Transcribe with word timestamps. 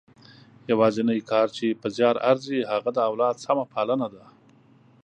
یوازنۍ 0.71 1.19
کار 1.31 1.47
چې 1.57 1.67
په 1.81 1.87
زیار 1.95 2.15
ارزي 2.31 2.59
هغه 2.71 2.89
د 2.93 2.99
اولاد 3.09 3.35
سمه 3.45 3.65
پالنه 3.73 4.07
ده. 4.13 4.23